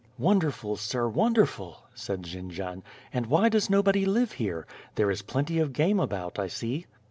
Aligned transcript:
"Wonderful, 0.17 0.77
sir, 0.77 1.07
wonderful," 1.07 1.83
said 1.93 2.23
Jendrian, 2.23 2.81
"and 3.13 3.27
why 3.27 3.49
does 3.49 3.69
nobody 3.69 4.03
live 4.03 4.31
here? 4.31 4.65
There 4.95 5.11
is 5.11 5.21
plenty 5.21 5.59
of 5.59 5.73
game 5.73 5.99
about, 5.99 6.39
I 6.39 6.47
see." 6.47 6.87